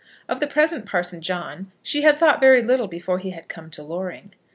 Of 0.27 0.39
the 0.39 0.47
present 0.47 0.87
Parson 0.87 1.21
John 1.21 1.71
she 1.83 2.01
had 2.01 2.17
thought 2.17 2.41
very 2.41 2.63
little 2.63 2.87
before 2.87 3.19
he 3.19 3.29
had 3.29 3.47
come 3.47 3.69
to 3.69 3.83
Loring. 3.83 4.33